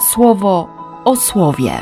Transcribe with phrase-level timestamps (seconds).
[0.00, 0.68] słowo
[1.04, 1.72] o słowie.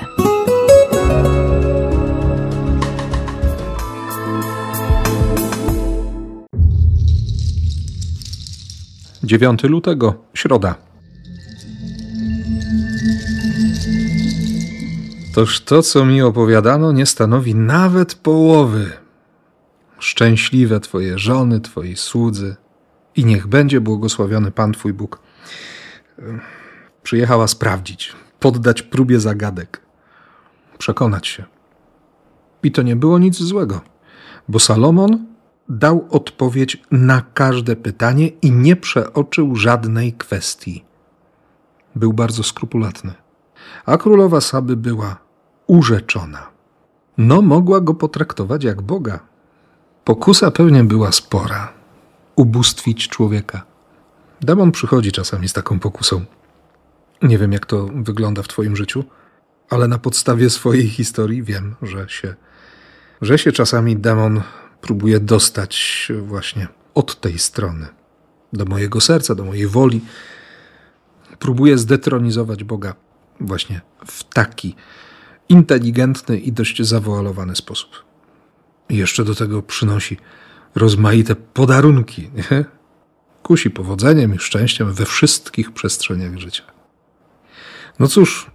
[9.25, 10.75] Dziewiąty lutego, środa.
[15.35, 18.93] Toż to, co mi opowiadano, nie stanowi nawet połowy.
[19.98, 22.57] Szczęśliwe Twoje żony, Twoi słudzy,
[23.17, 25.21] i niech będzie błogosławiony Pan Twój Bóg.
[27.07, 29.80] Przyjechała sprawdzić, poddać próbie zagadek,
[30.78, 31.45] przekonać się.
[32.62, 33.80] I to nie było nic złego,
[34.48, 35.27] bo Salomon
[35.69, 40.84] dał odpowiedź na każde pytanie i nie przeoczył żadnej kwestii.
[41.97, 43.14] Był bardzo skrupulatny.
[43.84, 45.16] A królowa Saby była
[45.66, 46.47] urzeczona.
[47.19, 49.20] No, mogła go potraktować jak Boga.
[50.05, 51.73] Pokusa pewnie była spora
[52.36, 53.62] ubóstwić człowieka.
[54.41, 56.25] Demon przychodzi czasami z taką pokusą.
[57.23, 59.05] Nie wiem, jak to wygląda w Twoim życiu,
[59.70, 62.34] ale na podstawie swojej historii wiem, że się,
[63.22, 64.42] że się czasami demon
[64.81, 67.87] próbuje dostać właśnie od tej strony
[68.53, 70.00] do mojego serca, do mojej woli.
[71.39, 72.94] Próbuje zdetronizować Boga
[73.41, 74.75] właśnie w taki
[75.48, 77.91] inteligentny i dość zawoalowany sposób.
[78.89, 80.17] I jeszcze do tego przynosi
[80.75, 82.31] rozmaite podarunki.
[82.34, 82.64] Nie?
[83.42, 86.75] Kusi powodzeniem i szczęściem we wszystkich przestrzeniach życia.
[87.98, 88.50] No cóż,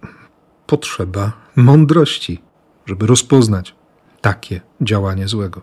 [0.66, 2.42] potrzeba mądrości,
[2.86, 3.74] żeby rozpoznać
[4.20, 5.62] takie działanie złego,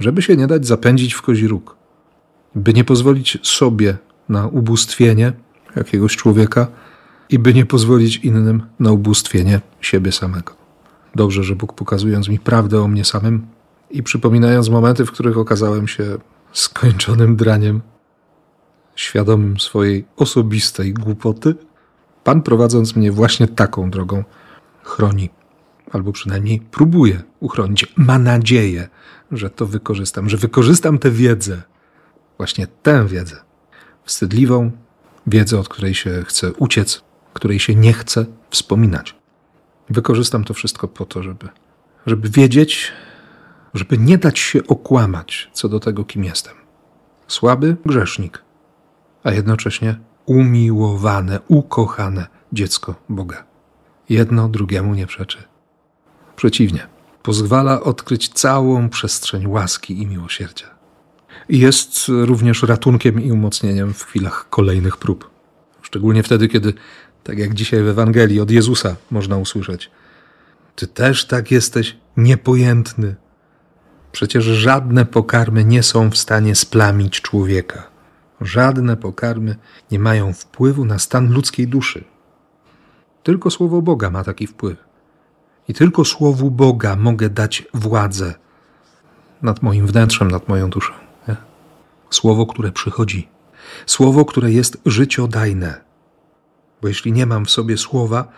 [0.00, 1.76] żeby się nie dać zapędzić w kozi róg,
[2.54, 3.96] by nie pozwolić sobie
[4.28, 5.32] na ubóstwienie
[5.76, 6.66] jakiegoś człowieka
[7.30, 10.54] i by nie pozwolić innym na ubóstwienie siebie samego.
[11.14, 13.46] Dobrze, że Bóg pokazując mi prawdę o mnie samym,
[13.90, 16.18] i przypominając momenty, w których okazałem się
[16.52, 17.80] skończonym draniem,
[18.96, 21.54] świadomym swojej osobistej głupoty,
[22.26, 24.24] Pan prowadząc mnie właśnie taką drogą
[24.82, 25.30] chroni,
[25.92, 27.92] albo przynajmniej próbuje uchronić.
[27.96, 28.88] Ma nadzieję,
[29.32, 31.62] że to wykorzystam, że wykorzystam tę wiedzę,
[32.36, 33.36] właśnie tę wiedzę,
[34.04, 34.70] wstydliwą
[35.26, 39.14] wiedzę, od której się chce uciec, której się nie chce wspominać.
[39.90, 41.48] Wykorzystam to wszystko po to, żeby,
[42.06, 42.92] żeby wiedzieć,
[43.74, 46.54] żeby nie dać się okłamać co do tego, kim jestem.
[47.28, 48.42] Słaby grzesznik,
[49.24, 53.44] a jednocześnie umiłowane, ukochane dziecko Boga.
[54.08, 55.38] Jedno drugiemu nie przeczy.
[56.36, 56.86] Przeciwnie,
[57.22, 60.66] pozwala odkryć całą przestrzeń łaski i miłosierdzia.
[61.48, 65.30] Jest również ratunkiem i umocnieniem w chwilach kolejnych prób.
[65.82, 66.74] Szczególnie wtedy, kiedy,
[67.24, 69.90] tak jak dzisiaj w Ewangelii od Jezusa można usłyszeć,
[70.76, 73.16] Ty też tak jesteś niepojętny,
[74.16, 77.90] Przecież żadne pokarmy nie są w stanie splamić człowieka.
[78.40, 79.56] Żadne pokarmy
[79.90, 82.04] nie mają wpływu na stan ludzkiej duszy.
[83.22, 84.84] Tylko Słowo Boga ma taki wpływ.
[85.68, 88.34] I tylko Słowu Boga mogę dać władzę
[89.42, 90.92] nad moim wnętrzem, nad moją duszą.
[91.28, 91.36] Nie?
[92.10, 93.28] Słowo, które przychodzi.
[93.86, 95.80] Słowo, które jest życiodajne.
[96.82, 98.28] Bo jeśli nie mam w sobie słowa,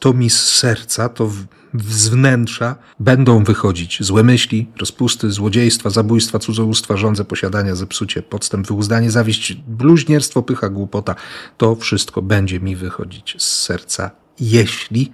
[0.00, 1.30] to mi z serca, to
[1.74, 9.10] z wnętrza będą wychodzić złe myśli, rozpusty, złodziejstwa, zabójstwa, cudzołóstwa, żądze, posiadania, zepsucie, podstęp, wyuzdanie,
[9.10, 11.14] zawiść, bluźnierstwo, pycha, głupota.
[11.56, 14.10] To wszystko będzie mi wychodzić z serca,
[14.40, 15.12] jeśli,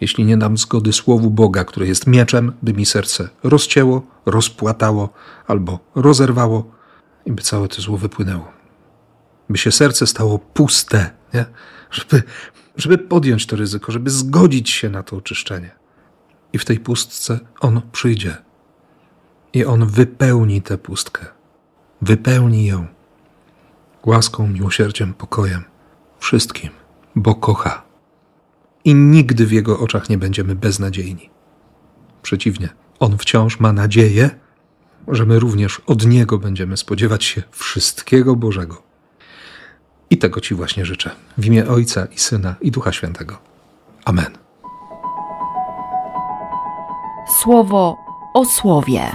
[0.00, 5.12] jeśli nie dam zgody Słowu Boga, które jest mieczem, by mi serce rozcięło, rozpłatało
[5.46, 6.70] albo rozerwało
[7.26, 8.52] i by całe to zło wypłynęło.
[9.48, 11.44] By się serce stało puste, nie?
[11.90, 12.22] żeby
[12.76, 15.70] żeby podjąć to ryzyko, żeby zgodzić się na to oczyszczenie.
[16.52, 18.36] I w tej pustce On przyjdzie.
[19.52, 21.26] I On wypełni tę pustkę.
[22.02, 22.86] Wypełni ją
[24.06, 25.64] łaską, miłosierdziem, pokojem,
[26.18, 26.70] wszystkim,
[27.16, 27.82] bo kocha.
[28.84, 31.30] I nigdy w Jego oczach nie będziemy beznadziejni.
[32.22, 32.68] Przeciwnie,
[32.98, 34.30] On wciąż ma nadzieję,
[35.08, 38.82] że my również od Niego będziemy spodziewać się wszystkiego Bożego.
[40.14, 41.10] I tego Ci właśnie życzę.
[41.38, 43.38] W imię Ojca i Syna i Ducha Świętego.
[44.04, 44.38] Amen.
[47.42, 47.96] Słowo
[48.34, 49.12] o słowie.